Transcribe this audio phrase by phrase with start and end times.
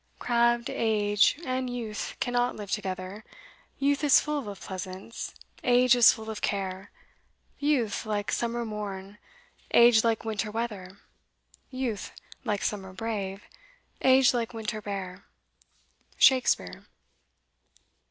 [0.17, 3.23] Crabbed age and youth Cannot live together:
[3.77, 6.89] Youth is full of pleasance, Age is full of care;
[7.59, 9.19] Youth like summer morn,
[9.69, 10.97] Age like winter weather;
[11.69, 13.43] Youth like summer brave,
[14.01, 15.23] Age like winter bare.
[16.17, 16.87] Shakspeare.